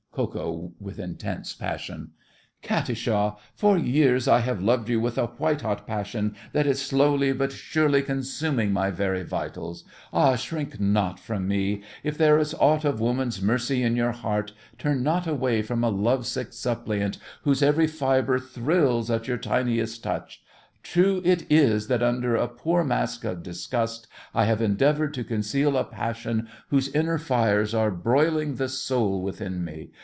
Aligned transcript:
KO. 0.13 0.73
(with 0.77 0.99
intense 0.99 1.55
passion). 1.55 2.11
Katisha, 2.61 3.37
for 3.55 3.77
years 3.77 4.27
I 4.27 4.39
have 4.39 4.61
loved 4.61 4.89
you 4.89 4.99
with 4.99 5.17
a 5.17 5.27
white 5.27 5.61
hot 5.61 5.87
passion 5.87 6.35
that 6.51 6.67
is 6.67 6.81
slowly 6.81 7.31
but 7.31 7.53
surely 7.53 8.01
consuming 8.01 8.73
my 8.73 8.91
very 8.91 9.23
vitals! 9.23 9.85
Ah, 10.11 10.35
shrink 10.35 10.81
not 10.81 11.17
from 11.17 11.47
me! 11.47 11.83
If 12.03 12.17
there 12.17 12.37
is 12.37 12.53
aught 12.55 12.83
of 12.83 12.99
woman's 12.99 13.41
mercy 13.41 13.83
in 13.83 13.95
your 13.95 14.11
heart, 14.11 14.51
turn 14.77 15.01
not 15.01 15.27
away 15.27 15.61
from 15.61 15.81
a 15.81 15.89
love 15.89 16.25
sick 16.27 16.51
suppliant 16.51 17.17
whose 17.43 17.63
every 17.63 17.87
fibre 17.87 18.37
thrills 18.37 19.09
at 19.09 19.29
your 19.29 19.37
tiniest 19.37 20.03
touch! 20.03 20.43
True 20.83 21.21
it 21.23 21.45
is 21.49 21.87
that, 21.87 22.01
under 22.03 22.35
a 22.35 22.47
poor 22.49 22.83
mask 22.83 23.23
of 23.23 23.43
disgust, 23.43 24.07
I 24.33 24.43
have 24.45 24.61
endeavoured 24.63 25.13
to 25.13 25.23
conceal 25.23 25.77
a 25.77 25.83
passion 25.85 26.49
whose 26.69 26.89
inner 26.93 27.19
fires 27.19 27.73
are 27.75 27.91
broiling 27.91 28.55
the 28.55 28.67
soul 28.69 29.21
within 29.21 29.63
me! 29.63 29.91